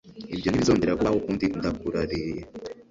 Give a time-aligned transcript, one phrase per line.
[0.33, 2.41] Ibyo ntibizongera kubaho ukundi ndakurariye.